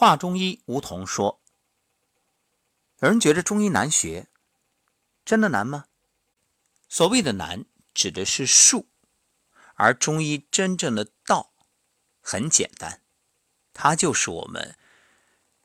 [0.00, 1.42] 华中医吴桐说
[3.00, 4.28] ：“有人觉得中医难学，
[5.26, 5.88] 真的难吗？
[6.88, 8.88] 所谓的难，指的是术，
[9.74, 11.52] 而中医真正的道
[12.22, 13.02] 很简单，
[13.74, 14.74] 它就是我们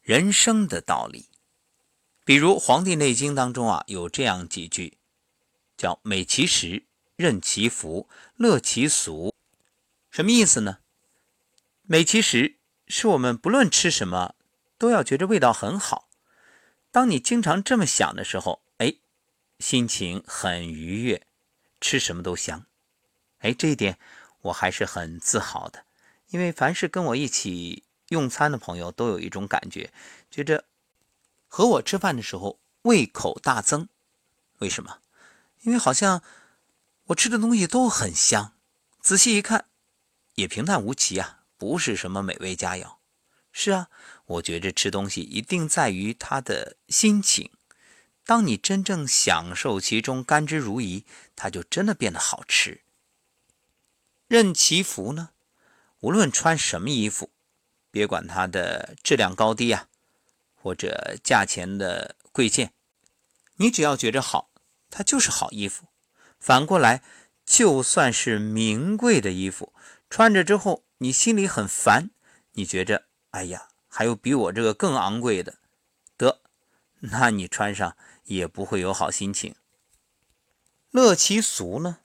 [0.00, 1.28] 人生的道理。
[2.24, 4.96] 比如《黄帝内经》当中啊，有这样几句，
[5.76, 6.86] 叫‘美其食，
[7.16, 9.34] 任其服，乐其俗’，
[10.10, 10.78] 什么意思呢？
[11.82, 12.60] 美其食。”
[12.94, 14.34] 是我们不论吃什么
[14.76, 16.10] 都要觉着味道很好。
[16.90, 18.96] 当你经常这么想的时候，哎，
[19.58, 21.26] 心情很愉悦，
[21.80, 22.66] 吃什么都香。
[23.38, 23.98] 哎，这一点
[24.42, 25.86] 我还是很自豪的，
[26.28, 29.90] 因为凡是跟我一起用餐的朋友都有一种感觉，
[30.30, 30.66] 觉着
[31.48, 33.88] 和我吃饭的时候胃口大增。
[34.58, 34.98] 为什么？
[35.62, 36.22] 因为好像
[37.04, 38.52] 我吃的东西都很香，
[39.00, 39.64] 仔细一看
[40.34, 41.38] 也平淡无奇啊。
[41.62, 42.96] 不是什么美味佳肴，
[43.52, 43.88] 是啊，
[44.26, 47.52] 我觉着吃东西一定在于他的心情。
[48.26, 51.04] 当你真正享受其中，甘之如饴，
[51.36, 52.82] 它就真的变得好吃。
[54.26, 55.30] 任其服呢，
[56.00, 57.30] 无论穿什么衣服，
[57.92, 59.86] 别管它的质量高低啊，
[60.56, 62.72] 或者价钱的贵贱，
[63.58, 64.50] 你只要觉着好，
[64.90, 65.86] 它就是好衣服。
[66.40, 67.04] 反过来，
[67.46, 69.72] 就算是名贵的衣服，
[70.10, 70.82] 穿着之后。
[71.02, 72.10] 你心里很烦，
[72.52, 75.58] 你觉着，哎呀，还有比我这个更昂贵的，
[76.16, 76.40] 得，
[77.00, 79.56] 那你穿上也不会有好心情。
[80.92, 81.98] 乐其俗呢，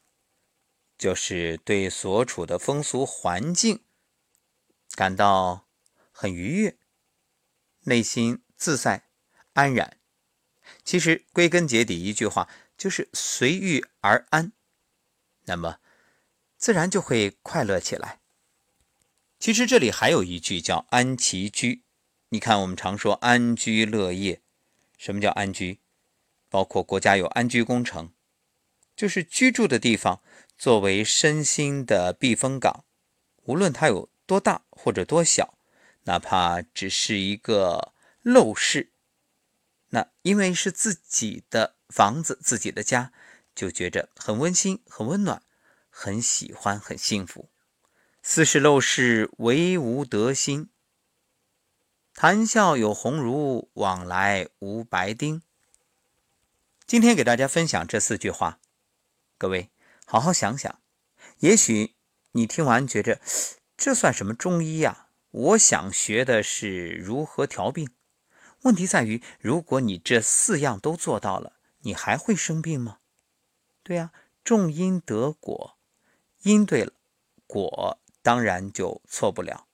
[0.97, 3.83] 就是对所处的风俗环境
[4.95, 5.67] 感到
[6.11, 6.75] 很愉悦，
[7.81, 9.03] 内心自在
[9.53, 9.97] 安然。
[10.83, 14.53] 其实归根结底一句话，就是随遇而安，
[15.43, 15.77] 那么
[16.57, 18.21] 自然就会快乐起来。
[19.39, 21.83] 其实这里还有一句叫“安其居”。
[22.29, 24.41] 你看，我们常说“安居乐业”，
[24.97, 25.79] 什么叫安居？
[26.49, 28.13] 包括国家有安居工程，
[28.95, 30.21] 就是居住的地方
[30.57, 32.85] 作为身心的避风港。
[33.43, 35.57] 无论它有多大或者多小，
[36.03, 38.91] 哪怕只是一个陋室，
[39.89, 43.13] 那因为是自己的房子、自己的家，
[43.53, 45.43] 就觉着很温馨、很温暖、
[45.89, 47.49] 很喜欢、很幸福。
[48.29, 50.69] 斯是陋室，惟吾德馨。
[52.13, 55.41] 谈笑有鸿儒，往来无白丁。
[56.85, 58.59] 今天给大家分享这四句话，
[59.37, 59.69] 各位
[60.05, 60.81] 好好想想。
[61.39, 61.95] 也许
[62.33, 63.21] 你听完觉着
[63.77, 65.07] 这算什么中医呀？
[65.31, 67.89] 我想学的是如何调病。
[68.63, 72.99] 问题在于，如果你这四样都做到了，你还会生病吗？
[73.83, 74.11] 对呀，
[74.43, 75.77] 种因得果，
[76.41, 76.91] 因对了，
[77.47, 78.01] 果。
[78.27, 79.69] 当然就错不了。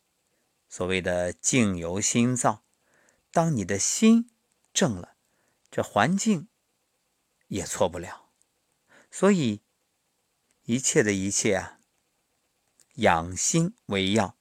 [0.70, 2.64] 所谓的境由心造，
[3.32, 4.30] 当你的心
[4.72, 5.16] 正了，
[5.72, 6.48] 这环境
[7.48, 8.30] 也错不了。
[9.10, 9.64] 所以
[10.66, 11.80] 一切的一切啊，
[12.98, 14.38] 养心为要。